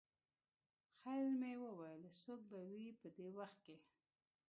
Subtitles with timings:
[0.99, 3.65] خیر مې وویل څوک به وي په دې وخت.